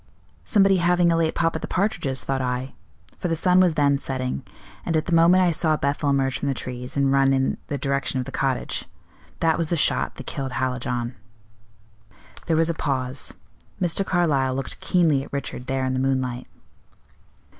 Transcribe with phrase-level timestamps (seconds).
[0.43, 2.73] 'Somebody having a late pop at the partridges,' thought I;
[3.19, 4.41] for the sun was then setting,
[4.83, 7.77] and at the moment I saw Bethel emerge from the trees, and run in the
[7.77, 8.85] direction of the cottage.
[9.41, 11.13] That was the shot that killed Hallijohn."
[12.47, 13.35] There was a pause.
[13.79, 14.03] Mr.
[14.03, 16.47] Carlyle looked keenly at Richard there in the moonlight.